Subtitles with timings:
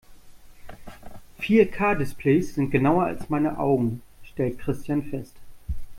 [1.37, 5.35] Vier-K-Displays sind genauer als meine Augen, stellt Christian fest.